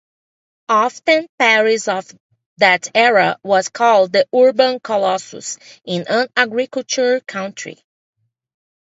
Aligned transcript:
Often 0.69 1.27
Paris 1.37 1.87
of 1.87 2.11
that 2.57 2.89
era 2.95 3.37
was 3.43 3.69
called 3.69 4.11
the 4.13 4.25
"urban 4.33 4.79
colossus 4.79 5.59
in 5.85 6.07
an 6.07 6.27
agricultural 6.35 7.21
country". 7.27 7.77